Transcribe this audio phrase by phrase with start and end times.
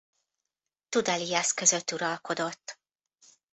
[0.89, 2.79] Tudhalijasz között uralkodott.